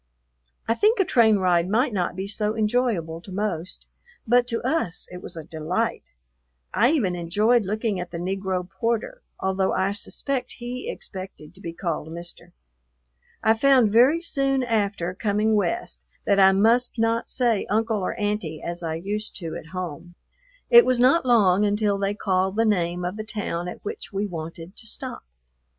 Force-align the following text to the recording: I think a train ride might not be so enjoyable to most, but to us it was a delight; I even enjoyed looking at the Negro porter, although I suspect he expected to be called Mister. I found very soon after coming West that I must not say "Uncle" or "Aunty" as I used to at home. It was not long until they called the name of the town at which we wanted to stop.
I 0.67 0.73
think 0.73 0.99
a 0.99 1.05
train 1.05 1.35
ride 1.37 1.69
might 1.69 1.93
not 1.93 2.15
be 2.15 2.27
so 2.27 2.55
enjoyable 2.57 3.21
to 3.21 3.31
most, 3.31 3.85
but 4.25 4.47
to 4.47 4.59
us 4.63 5.07
it 5.11 5.21
was 5.21 5.37
a 5.37 5.43
delight; 5.43 6.09
I 6.73 6.89
even 6.89 7.15
enjoyed 7.15 7.67
looking 7.67 7.99
at 7.99 8.09
the 8.09 8.17
Negro 8.17 8.67
porter, 8.67 9.21
although 9.39 9.73
I 9.73 9.91
suspect 9.91 10.53
he 10.53 10.89
expected 10.89 11.53
to 11.53 11.61
be 11.61 11.71
called 11.71 12.11
Mister. 12.11 12.51
I 13.43 13.53
found 13.53 13.91
very 13.91 14.23
soon 14.23 14.63
after 14.63 15.13
coming 15.13 15.53
West 15.53 16.01
that 16.25 16.39
I 16.39 16.51
must 16.51 16.97
not 16.97 17.29
say 17.29 17.67
"Uncle" 17.69 17.97
or 17.99 18.19
"Aunty" 18.19 18.59
as 18.59 18.81
I 18.81 18.95
used 18.95 19.35
to 19.35 19.55
at 19.55 19.67
home. 19.67 20.15
It 20.71 20.83
was 20.83 20.99
not 20.99 21.27
long 21.27 21.63
until 21.63 21.99
they 21.99 22.15
called 22.15 22.55
the 22.55 22.65
name 22.65 23.05
of 23.05 23.17
the 23.17 23.23
town 23.23 23.67
at 23.67 23.85
which 23.85 24.11
we 24.11 24.25
wanted 24.25 24.75
to 24.77 24.87
stop. 24.87 25.21